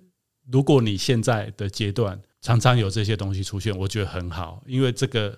[0.51, 5.37] 如果你现在的阶段常常有这些东西出现，我觉得很好，因为这个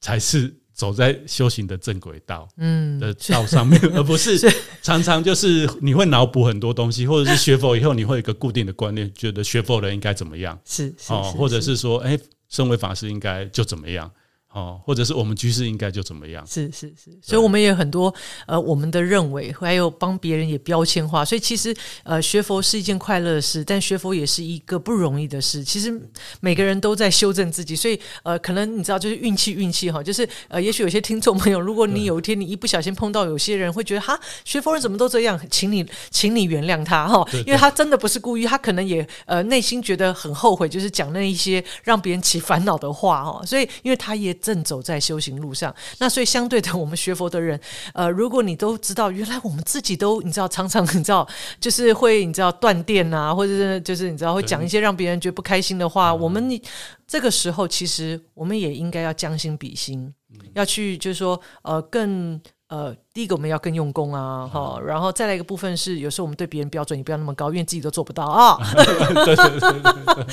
[0.00, 4.38] 才是走在修行的正轨道， 嗯，的道上面，而不是
[4.82, 11.76] 常常就是你会脑补很多东西，或者是学佛以后你会有一个固定的观念，觉得学佛人应该怎么样，是哦，或者是。
[11.76, 14.12] 说，哎，身为法师应该就怎么样。
[14.56, 16.42] 哦，或者是我们居士应该就怎么样？
[16.46, 18.12] 是是是，所以我们也有很多
[18.46, 21.22] 呃，我们的认为，还有帮别人也标签化。
[21.22, 25.62] 所以其实呃，学佛是一件快乐的事，但学佛也是一个不容易的事。
[25.62, 25.92] 其实
[26.40, 43.44] 每个人都在修正自己，所以呃，可能你知道，就是运气运气哈，就是呃，也许有些听众朋友，如果你有一天你一不小心碰到有些人会觉得哈，学佛人怎么都这样，请你请你原谅他哈，因为他真的不是故意，他可能也呃内心觉得很后悔，就是讲那一些让别人起烦恼的话哈。
[43.44, 44.34] 所以因为他也。
[44.46, 47.60] 正走在修行路上，那所以相对的，我们学佛的人，
[47.94, 51.26] 呃，如果你都知道，原来我们自己都，你知道，常常你知道，
[51.58, 56.62] 就是会，你知道断电啊，或者是就是你知道会讲一些让别人觉得不开心的话，我们你
[57.08, 60.14] 这个时候，其实我们也应该要将心比心，
[60.54, 68.58] 要去就是说，呃，更呃，第一个我们要更用功啊，哈，然后再来一个部分是，有时候我们对别人标准也不要那么高，因为自己都做不到啊。
[68.74, 70.26] 对对对对对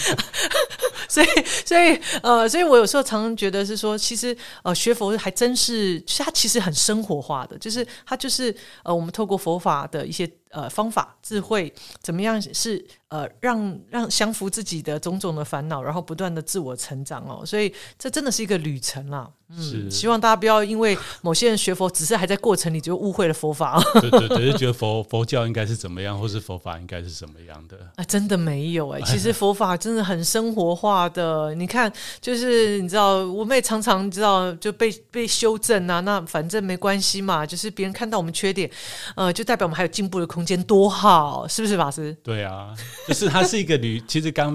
[1.14, 1.28] 所以，
[1.64, 11.72] 所以，呃，所以我有时候常常觉得是说，其实，呃，学佛还真是，其实它其实很生活化的，就是它就是，呃，我们透过佛法的一些呃方法、智慧，
[12.02, 17.46] 怎么样是呃让让降服自己的种种的烦恼，然后不断的自我成长哦。
[17.46, 19.30] 所以，这真的是一个旅程啦。
[19.62, 23.80] 是希望大家不要因为某些人学佛只是还在过程里就误会了佛法。
[24.02, 27.78] 对对对，就觉得佛佛教应该是怎么样，或是佛法应该是什么样的？
[27.96, 31.04] 啊，真的没有哎、欸， 其实佛法真的很生活化。
[31.14, 38.70] 的，你看，就是你知道，我们也常常知道就被被修正啊，那反正没关系嘛，就是别人看到我们缺点，
[39.16, 42.16] 呃，就代表我们还有进步的空间，多好，是不是法师？
[42.24, 42.74] 对啊，
[43.08, 44.54] 就是他是一个女，其实刚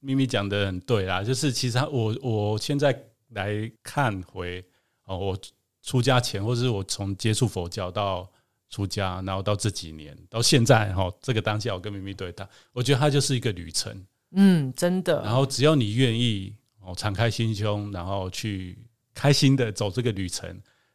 [0.00, 2.96] 咪咪讲的很对啦，就是其实他我我现在
[3.34, 4.64] 来看回
[5.04, 5.38] 哦，我
[5.82, 8.30] 出家前，或者是我从接触佛教到
[8.70, 14.06] 出家，然后到这几年到现在哈，这个当下我跟咪咪对谈，我觉得它就是一个旅程。
[14.30, 15.22] 嗯，真的。
[15.22, 18.78] 然后只要你愿意哦，敞开心胸，然后去
[19.12, 20.48] 开心的走这个旅程，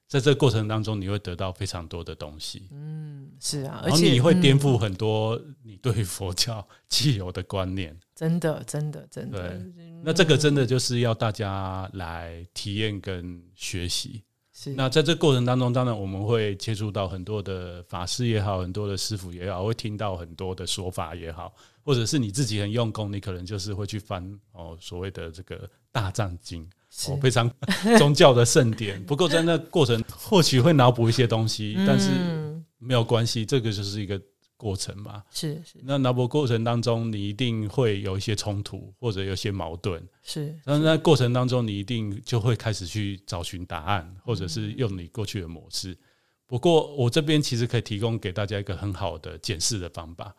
[0.07, 2.67] 在这个过程当中，你会得到非常多的东西。
[2.71, 7.91] 嗯，是啊，而且你会颠覆很多你对佛教 既有的观念。
[7.93, 9.47] 嗯，真的，真的，真的。
[9.47, 9.61] 对，
[10.03, 14.23] 那这个真的就是要大家来体验跟学习。
[14.51, 14.73] 是。
[14.73, 21.53] 那在这过程当中，当然我们会接触到很多的法师也好，很多的师傅也好，会听到很多的说法也好。
[21.83, 26.67] 或者是你自己很用功，你可能就是会去翻哦所谓的这个大藏经，
[27.07, 27.49] 哦非常
[27.99, 29.01] 宗教的盛典。
[29.05, 32.09] 不过在那过程或许会脑补一些东西，但是
[32.79, 34.19] 没有关系，这个就是一个
[34.57, 35.23] 过程嘛。
[35.31, 35.79] 是是。
[35.83, 40.05] 那脑补过程当中，你一定会有一些冲突，或者有些矛盾。
[40.23, 40.53] 是。
[40.65, 45.97] 但是在过程当中，你一定就会开始去找寻答案，或者是用你过去的模式。
[46.45, 50.35] 不过我这边其实可以提供给大家一个很好的检视的方法。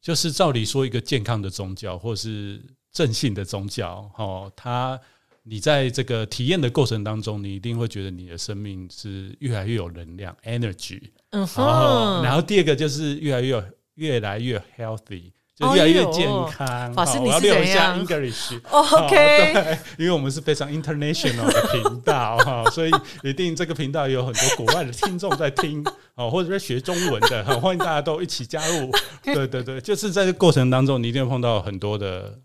[0.00, 5.00] 就是照理说，一个健康的宗教或是正性的宗教，哦，它
[5.44, 11.00] 你在这个体验的过程当中，你一定会觉得你的生命是越来越有能量，energy。
[11.30, 12.22] 嗯哼。
[12.22, 15.32] 然后第二个就是越来越越来越 healthy。
[15.54, 16.92] 就越来越健康。
[16.94, 17.58] 法师，你是怎样？
[17.58, 18.58] 我要练一下 English。
[18.70, 19.52] OK。
[19.52, 22.90] 对，因为我们是非常 international 的频道哈，所以
[23.22, 25.84] 一定这个频道有很多国外的听众在听
[26.16, 28.90] 哦，或者在学中文的，欢迎大家都一起加入。
[29.22, 32.40] 对对对，就是在这过程当中，你一定会碰到很多的，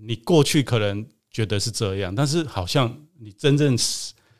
[0.00, 1.06] 你过去可能
[1.36, 3.76] 觉得是这样，但是好像你真正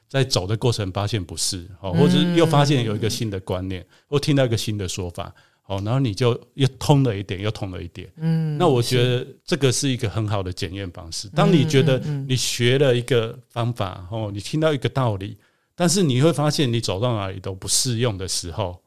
[0.09, 5.31] 在走的过程发现不是哦，或者是又发现有一个新的观念，或听到一个新的说法
[5.67, 8.11] 哦，然后你就又通了一点，又通了一点。
[8.17, 11.29] 嗯，那我觉得这个是一个很好的检验方式。
[11.29, 15.37] 当你觉得你学了一个方法哦，你听到一个道理，
[15.75, 18.81] 但是你会发现你走到哪里都不适用的时候，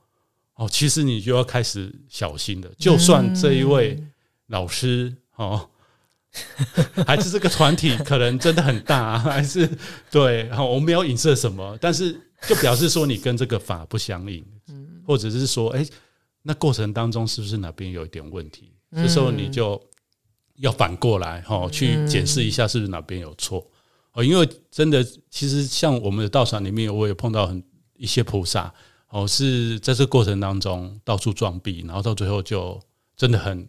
[0.56, 2.72] 哦，其实你就要开始小心了。
[2.76, 4.04] 就算这一位
[4.48, 5.70] 老师哦。
[7.08, 9.68] 还是这个团体可能真的很大，啊， 还是
[10.12, 12.16] 对，我没有影射什么，但是
[12.48, 14.46] 就表示说你跟这个法不相应，
[15.06, 15.84] 或者是说，哎，
[16.44, 18.72] 那过程当中是不是哪边有一点问题？
[18.96, 19.82] 这时候你就
[20.58, 23.66] 要反过来哈，去检视一下是不是哪边有错
[24.14, 27.64] 哦，因为真的，其实像我们的道场里面，我也碰到很
[27.98, 28.72] 一些菩萨
[29.10, 32.80] 哦，是在这过程当中到处撞壁，然后到最后就
[33.18, 33.68] 真的很。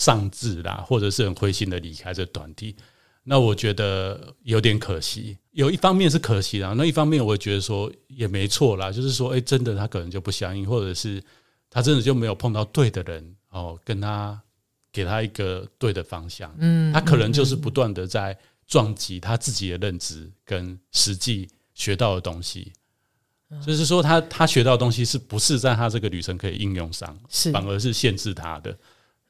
[0.00, 2.74] 丧志啦，或者是很灰心的离开这团体，
[3.22, 5.36] 那我觉得有点可惜。
[5.50, 11.22] 有一方面是可惜啦，那一方面我也觉得说也没错啦，就是说，哎，真的他可能就不相应，或者是
[11.68, 14.40] 他真的就没有碰到对的人哦，跟他
[14.90, 16.50] 给他一个对的方向。
[16.58, 18.34] 嗯，他可能就是不断的在
[18.66, 22.72] 撞击他自己的认知跟实际学到的东西，
[23.66, 28.74] 就是说他他学到的东西是不是在他这个旅程可以应用上，是反而是限制他的。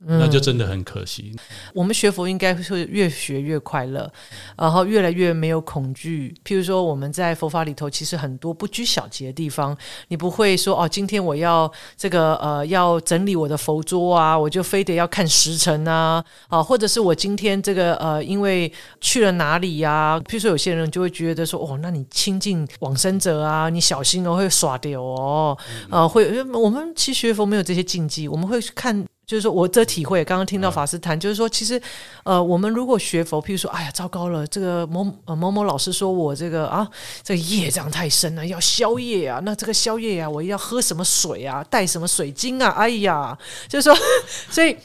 [0.02, 1.36] 那就真的很可惜。
[1.74, 4.10] 我们学佛应该会越学越快乐，
[4.56, 6.34] 然后越来越没有恐惧。
[6.42, 9.76] 譬如说，我们在佛法里头，其实很多不拘小节的地方，
[10.08, 20.18] 你不会说哦，今天我要这个呃，要整理我的佛桌啊，我就非得要看时辰啊，啊，或者是我今天这个呃，因为去了哪里呀？
[20.26, 25.56] 譬如说，有些人就会觉得说，哦，那你亲近往生者啊，你小心哦，会耍掉哦，
[25.90, 26.42] 啊，会。
[26.54, 29.04] 我们其实学佛没有这些禁忌，我们会看。
[29.30, 31.80] 就是说，我这体会，刚刚听到法师谈，就是说，其实，
[32.24, 36.84] 呃，我们如果学佛，譬如说，哎呀，糟糕了，这个某呃某某老师说我这个啊，
[37.22, 43.38] 这个业障太深了，要消业啊，那这个消业啊，我要喝什么水啊，带什么水晶啊，哎呀，
[43.68, 43.96] 就是说，
[44.50, 44.76] 所以，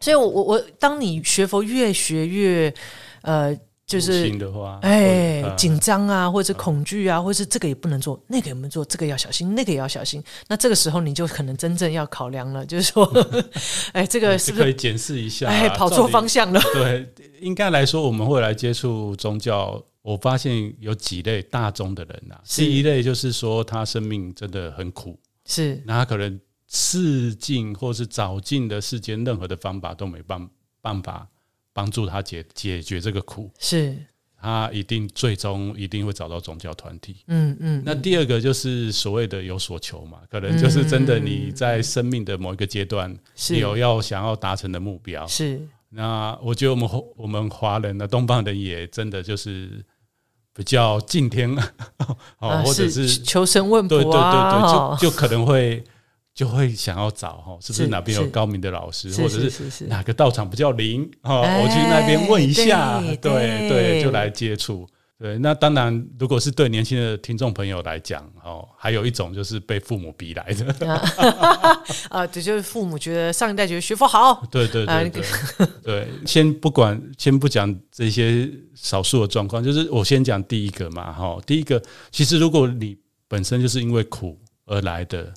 [0.00, 2.74] 所以我我我，当你学佛越学越，
[3.22, 3.56] 呃。
[3.86, 4.32] 就是
[4.80, 10.22] 哎，紧张啊，或者恐惧啊，或者是这个也不能做，那个也不能做，这个要小心，那个也要小心。
[10.48, 13.04] 那这个时候你就可能真正要考量了，就是说，
[13.92, 15.48] 哎，这个是不是可以检视一下？
[15.48, 16.60] 哎，跑错方向了。
[16.72, 19.82] 对，应该来说，我们会来接触宗教。
[20.00, 30.46] 我发现有几类大宗的人呐、啊，第一类就是说他生命真的很苦，是，那他可能试尽或是找尽的世间任何的方法都没办
[30.82, 31.26] 办法。
[31.74, 33.94] 帮助他解解决这个苦，是
[34.40, 37.16] 他一定最终一定会找到宗教团体。
[37.26, 37.82] 嗯嗯。
[37.84, 45.26] 那第二个就是所谓的有所求嘛，可能就是真的你在生命的某一个阶段，是有要想要达成的目标。
[45.26, 45.60] 是。
[45.88, 49.84] 那我觉得我们我们华人的东方人也真的就是
[50.54, 51.50] 比较敬天
[52.38, 55.84] 哦，或者是求神问卜啊，对对对对，就就可能会。
[56.34, 61.42] 就会想要找哈，是不是哪边有高明的老师，或者是哪个道场比较灵哦？
[61.42, 64.84] 我去那边问一下，对对，就来接触。
[65.16, 70.92] 对，那当然，如果是对年轻的听众朋友来讲，哦，还有一种就是被父母逼来的。
[72.10, 74.44] 啊， 这就是父母觉得上一代觉得学佛好。
[74.50, 75.22] 对对对对
[75.84, 85.32] 对，先不管，先不讲这些少数的状况，就是我先讲第一个嘛，哈，第一个，其实如果你本身就是因为苦而来的。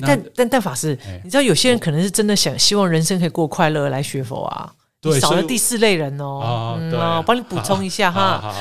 [0.00, 6.76] 但但但法师，你知道有些人可能是真的想希望人生可以过快乐来学佛啊，对，少了第四类人哦。
[6.80, 8.54] 嗯，我帮你补充一下哈。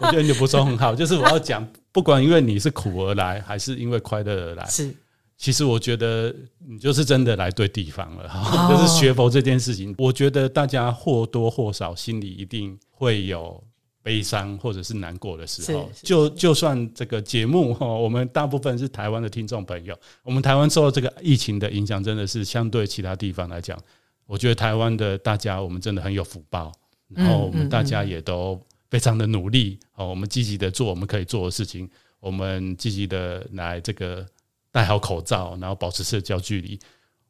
[0.00, 4.94] 我觉得你补充很好，就是我要讲，不管因为你是苦而来，还是因为快乐而来，是，
[5.36, 6.34] 其实我觉得
[6.68, 8.68] 你就是真的来对地方了。
[8.68, 13.62] 就是学佛这件事情，我觉得大家或多或少心里一定会有。
[14.02, 23.78] 悲伤或者是难过的时候，就就算这个节目哈，我们大部分是台湾的听众朋友， 我们台湾受到这个疫情的影响，真的是相对其他地方来讲，
[24.26, 26.72] 我觉得台湾的大家，我们真的很有福报，
[27.08, 28.60] 然后我们大家也都
[28.90, 31.88] 非常的努力，哦，我们积极的做我们可以做的事情，
[32.18, 34.26] 我们积极的来这个
[34.72, 36.76] 戴好口罩，然后保持社交距离。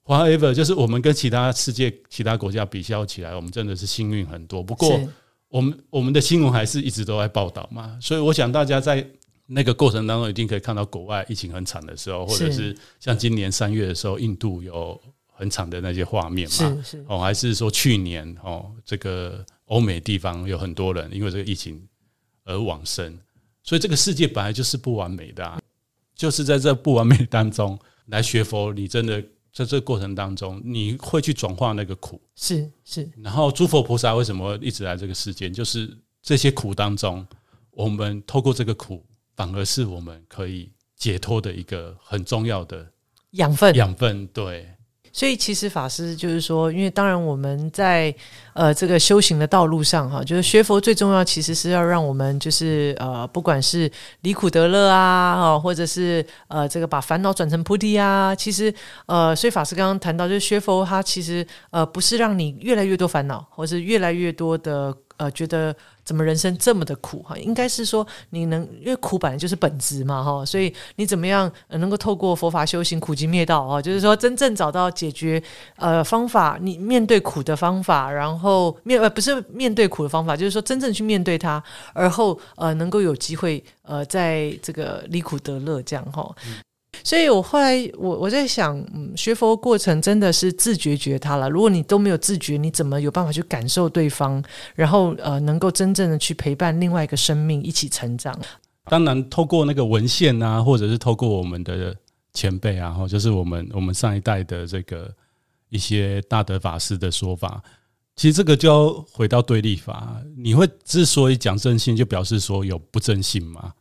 [0.04, 4.62] However，就是我们跟其他世界其他国家比较起来，我们真的是幸运很多。
[4.62, 4.98] 不过。
[5.52, 9.06] 我们我们的新闻还是一直都在报道嘛，所以我想大家在
[9.44, 21.86] 那个过程当中一定可以看到国外疫情很惨的时候，或者是像今年三月的时候，印度有很惨的那些画面嘛，哦，还是说去年哦，这个欧美地方有很多人因为这个疫情
[22.44, 23.18] 而往生，
[23.62, 25.60] 所以这个世界本来就是不完美的啊，
[26.16, 29.22] 就是在这不完美当中来学佛，你真的。
[29.52, 33.10] 在这个过程当中，你会去转化那个苦，是是。
[33.18, 35.52] 然后诸佛菩萨为什么一直来这个世间？
[35.52, 37.26] 就是这些苦当中，
[37.70, 39.04] 我们透过这个苦
[39.36, 42.90] 反而是我们可以解脱的一个很重要的
[43.32, 43.74] 养分。
[43.74, 44.68] 养分，对。
[45.12, 48.14] 所以其实法师就是说，因为当然我们在
[48.54, 53.90] 呃这个修行的道路上哈，就是学佛最重要，其实是要让我们就是呃不管是
[54.22, 58.72] 离苦得乐啊，或者是呃这个把烦恼转成菩提啊，其实
[59.06, 64.96] 呃所以法师刚刚谈到，就是学佛它其实呃不是让你越来越多烦恼，或是越来越多的。
[65.18, 67.36] 呃，觉得怎么人生这么的苦哈？
[67.36, 73.80] 应该是说你能，因为苦本来就是本质嘛哈，所以你怎么样能够透过佛法修行苦集灭道啊？
[73.80, 75.42] 就是说真正找到解决
[75.76, 86.34] 呃方法，你面对苦的方法，然后面呃不是面对苦的方法，就是说真正去面对它，而后呃能够有机会呃在这个离苦得乐这样哈。
[87.04, 91.48] 所以我后来我我在想，嗯，学佛过程真的是自觉觉他了。
[91.48, 94.42] 如果你都没有自觉，你怎么有办法去感受对方，
[94.74, 98.38] 然后呃，能够真正的去陪伴另外一个生命一起成长？
[98.84, 101.96] 当然，透过那个文献啊，或者是透过我们的
[102.32, 105.12] 前辈啊，或就是我们我们上一代的这个
[105.70, 107.62] 一些大德法师的说法，
[108.16, 110.16] 其实这个就要回到对立法。
[110.36, 113.72] 你会之所以讲正信，就表示说有不正信吗？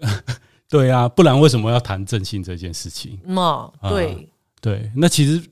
[0.71, 3.19] 对啊，不然为什么要谈正信这件事情？
[3.25, 4.27] 嘛，对、嗯、
[4.61, 5.43] 对，那其实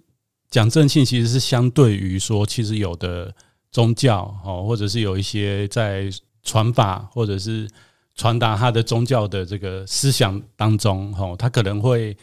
[0.50, 3.36] 讲正信其实是相对于说，其实有的
[3.70, 6.10] 宗教哦，或者是有一些在
[6.42, 7.70] 传法或者是
[8.16, 12.16] 传达他的宗教的这个思想当中，哦，他可能会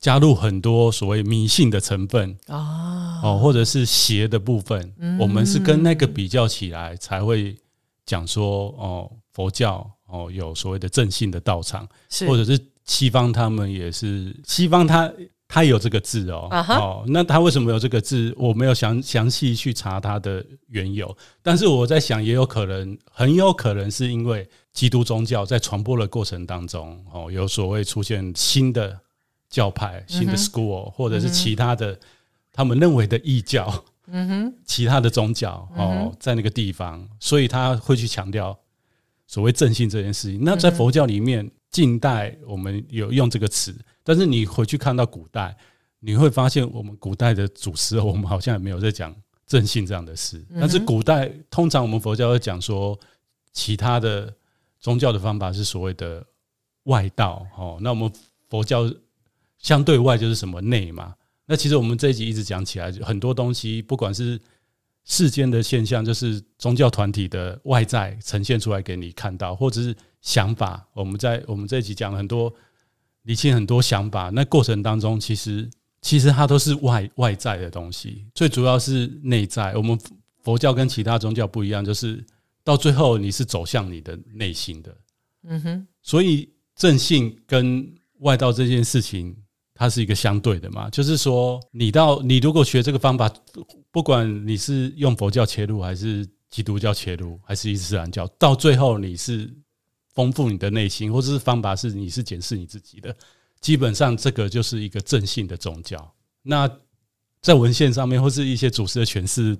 [0.00, 4.92] 加入很多所谓迷信的成分啊，哦，或者是邪的部分。
[5.20, 7.56] 我们是跟那个比较起来，才会
[8.04, 9.88] 讲说哦，佛教。
[10.10, 15.14] 哦，有所谓的正信的道场，是或者是西方，他们也是西方他，他
[15.48, 16.48] 他有这个字哦。
[16.50, 16.80] Uh huh.
[16.80, 18.34] 哦，那他为什么有这个字？
[18.36, 28.98] 我没有详详细去查他的缘由，但是我在想，也有可能，很有可能是因为基督宗教在传播的过程当中，哦，有所谓出现新的
[29.48, 31.98] 教派、新的 school，、或者是其他的
[32.52, 38.58] 他们认为的异教，嗯哼，其他的宗教哦，在那个地方，所以他会去强调。
[39.30, 43.72] 所谓正信这件事情，那在佛教里面，近代我们有用这个词，
[44.02, 45.56] 但是你回去看到古代，
[46.00, 49.14] 你会发现我们古代的祖师，我们好像也没有在讲
[49.46, 50.44] 正信这样的事。
[50.58, 52.98] 但是古代通常我们佛教会讲说，
[53.52, 54.34] 其他的
[54.80, 56.26] 宗教的方法是所谓的
[56.86, 57.46] 外道。
[57.56, 58.12] 哦，那我们
[58.48, 58.92] 佛教
[59.58, 61.14] 相对外就是什么内嘛？
[61.46, 64.40] 那其实我们这一集一直讲起来，很多东西不管是。
[65.04, 70.86] 世间的现象就是宗教团体的外在呈现出来给你看到，或者是想法。
[70.94, 72.52] 我们在我们这一集讲了很多
[73.22, 75.68] 理清很多想法，那过程当中其实
[76.00, 79.74] 其实它都是外外在的东西，最主要是内在。
[79.76, 79.98] 我们
[80.42, 82.24] 佛教跟其他宗教不一样，就是
[82.62, 84.96] 到最后你是走向你的内心的。
[85.44, 89.36] 嗯哼，所以正信跟外道这件事情。
[89.80, 93.32] 它是一个相对的嘛，就是说，你到你如果学这个方法，
[93.90, 99.50] 不管你是用佛教切入，还是基督教切入，还是伊斯兰教，到最后你是
[100.12, 103.16] 丰富你的内心，或者是方法是你是检视你自己的，
[103.62, 106.14] 基本上这个就是一个正信的宗教。
[106.42, 106.70] 那
[107.40, 109.56] 在文献上面，或是一些祖师的诠释，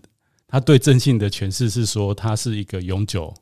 [0.46, 3.32] 他对正信的诠释是说，它是一个永久、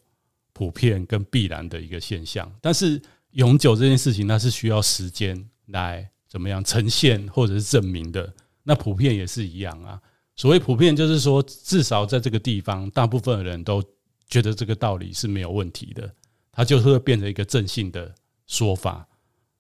[0.53, 2.49] 普遍跟必然的一个现象。
[2.61, 3.03] 但是
[3.33, 6.09] 永久这件事情，它是需要时间来。
[6.29, 8.33] 怎么样呈现或者是证明的？
[8.63, 10.01] 那普遍也是一样啊。
[10.37, 13.83] 所谓普遍，就是说至少在这个地方，大部分的人都
[14.29, 16.15] 觉得这个道理是没有问题的，
[16.53, 18.15] 它就会变成一个正性的
[18.47, 19.09] 说法。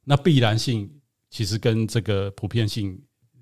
[0.04, 0.88] 那必然性
[1.30, 3.00] 其实跟这个普遍性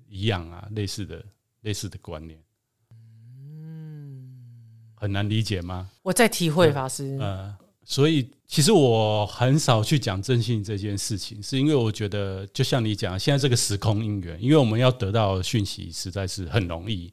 [0.09, 1.23] 一样啊，类似的
[1.61, 2.41] 类似的观念。
[2.91, 4.33] 嗯，
[4.95, 5.89] 很难理解吗？
[6.01, 7.17] 我在体会法师。
[7.19, 7.55] 呃，
[7.87, 8.29] 所以。
[8.49, 17.11] 其实我很少去讲正信这件事情，是因为我觉得，就像你讲，现在这个时空因缘，因为我们要得到讯息实在是很容易，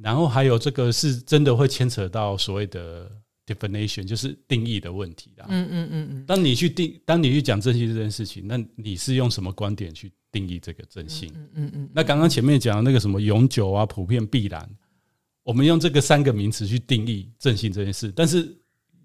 [0.00, 3.10] 然后还有这个是真的会牵扯到所谓的
[3.44, 5.46] definition，就是定义的问题啦。
[5.48, 6.24] 嗯嗯嗯嗯。
[6.24, 11.28] 当你去定，当你去讲正信这件事情，那你是用什么观点去定义这个正信？
[11.34, 11.90] 嗯嗯嗯。
[11.92, 14.70] 那刚刚前面讲的那个什么永久啊、普遍、必然，
[15.42, 18.56] 我们用这个三个名词去定义正信这件事，但是。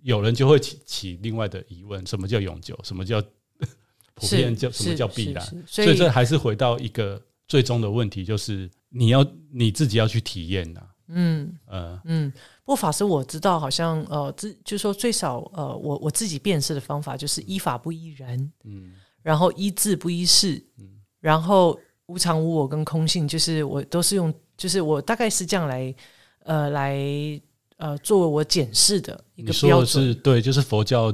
[0.04, 2.78] 有人就会起起另外的疑问：什么叫永久？
[2.84, 3.22] 什么叫
[4.16, 4.56] 普遍？
[4.56, 5.46] 叫什么叫必然？
[5.68, 10.82] 所以，这还是回到一个最终的问题，就是你要你自己要去体验呐。
[11.14, 12.32] 嗯呃嗯。
[12.64, 20.88] 不过法师我知道，好像呃，自就是说最少呃，我我自己辨识的方法就是依法不依人，嗯，然后依智不依事，嗯，
[21.20, 21.78] 然后
[22.08, 25.94] 无常无我跟空性，就是我都是用，就是我大概是这样来
[26.44, 27.42] 呃来。
[27.82, 31.12] 呃，作为我检视的一个标准，你说的是对，就是佛教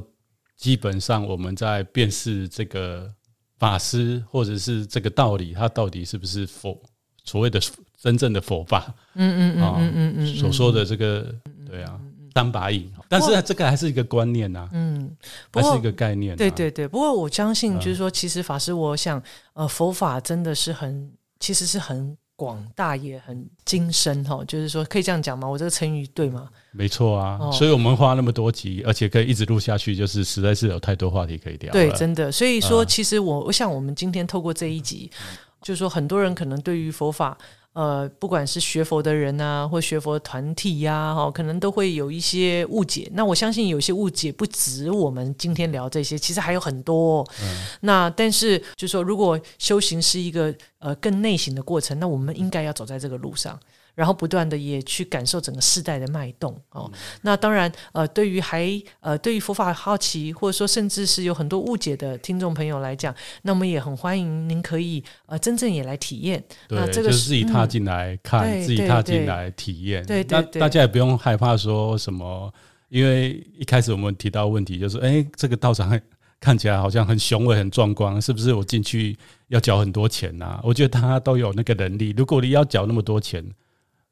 [0.57, 3.09] 基本上我们在辨识这个
[3.57, 6.78] 法师或者是这个道理，它到底是不是佛
[7.24, 7.57] 所谓的
[7.97, 8.93] 真正的佛法？
[9.15, 11.34] 嗯嗯嗯嗯嗯嗯，所说的这个
[11.65, 11.97] 对啊，
[12.34, 15.15] 单把瘾，但是这个还是一个观念呐，嗯，
[15.53, 16.36] 还是一个概念。
[16.36, 22.18] 对对对，不过我相信就是说，其实法师，我想，呃，佛法真的是很，其实是很。
[22.38, 25.46] 广大也很精深哈，就是说可以这样讲吗？
[25.46, 26.48] 我这个成语对吗？
[26.72, 31.74] 没错啊，哦、所以我们花那么多集，而且可以一直录下去，就是实在是有太多话题可以聊。
[31.74, 32.32] 对，真的。
[32.32, 37.38] 所以说，其实我我想，我们今天透过这一集，嗯、就是说很多人可能对于佛法。
[37.78, 43.08] 呃，不管是学佛的人啊，或学佛团体呀、啊，哈，可能都会有一些误解。
[43.14, 47.24] 那我相信有些误解不止我们今天聊这些，其实还有很多。
[47.40, 53.60] 嗯、那但是就是说，如果修行是一个呃更内省的过程，那我们应该要走在这个路上。
[53.98, 56.88] 然后不断的也去感受整个世代的脉动哦。
[56.93, 66.43] 嗯、那当然，呃，对于还呃对于佛法好奇，或者说甚至是有很多误解的听众朋友来讲，那我们也很欢迎您可以呃真正也来体验。
[66.68, 70.06] 对，那这个就是自己踏进来看，嗯、自己踏进来体验。
[70.06, 72.54] 对对对，那大家也不用害怕说什么，
[72.89, 76.00] 因为一开始我们提到问题就是，哎，这个道场
[76.39, 79.18] 看起来好像很雄伟、很壮观，是不是我进去
[79.48, 80.62] 要缴很多钱啊？
[80.64, 82.14] 我觉得大家都有那个能力。
[82.16, 83.43] 如果你要缴那么多钱，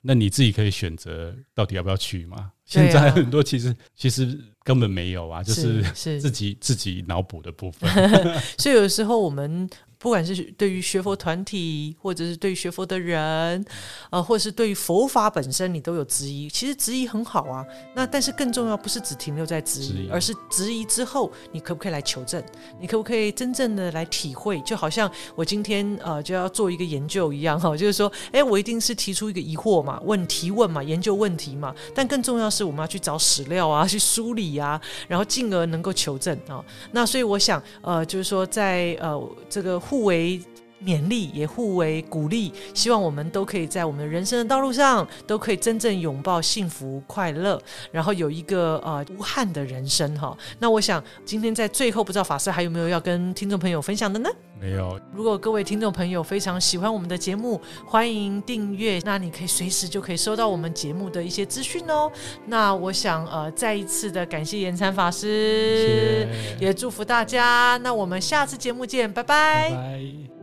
[0.06, 2.52] 那你自己可以选择到底要不要去嘛？
[2.64, 5.82] 现在很多其实、啊、其实根本没有啊，就是
[6.20, 7.90] 自己自己脑补的部分。
[8.58, 9.70] 所以有时候我们。
[10.06, 13.66] 不管是对于学佛团体，或者是对于学佛的人，
[14.12, 16.48] 呃，或者是对于佛法本身，你都有质疑。
[16.48, 17.66] 其实质疑很好啊。
[17.96, 22.40] 那但是更重要，不是只停留在质疑，质疑而是质疑之后，你可不可以来求证？
[22.80, 24.62] 你可不可以真正的来体会？
[24.62, 31.74] 就好像我今天呃就要做一个研究一样哈，就是说，哎，我一定是提出一个疑惑嘛，问提问嘛，研究问题嘛。
[31.96, 36.64] 但更重要是，我们要去找史料啊，去梳理啊，然后进而能够求证啊。
[36.92, 39.82] 那所以我想，呃，就是说在呃这个。
[39.96, 40.42] 互为
[40.86, 47.60] 勉励，也互为鼓励，希望我们都可以在我们人生的道路上，都可以真正拥抱幸福快乐，
[47.92, 50.38] 然后有一个呃无憾的人生哈。
[50.60, 54.30] 那我想今天在最后，不知道法师还有没有要跟听众朋友分享的呢？
[54.60, 55.00] 没有。
[55.14, 62.10] 如果各位听众朋友非常喜欢我们的节目，欢迎订阅，那你可以随时就可以收到我们节目的一些资讯哦。
[62.46, 67.78] 那我想呃再一次的感谢延参法师，谢谢也祝福大家。
[67.84, 69.70] 那我们下次节目见，拜拜。
[69.70, 70.35] 拜拜。